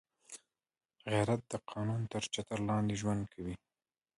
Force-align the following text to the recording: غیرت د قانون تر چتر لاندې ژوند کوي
غیرت 1.11 1.41
د 1.51 1.53
قانون 1.71 2.01
تر 2.11 2.23
چتر 2.33 2.59
لاندې 2.69 2.95
ژوند 3.01 3.23
کوي 3.33 3.55